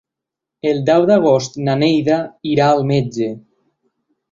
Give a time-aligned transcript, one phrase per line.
[0.69, 2.17] El deu d'agost na Neida
[2.55, 3.31] irà al metge.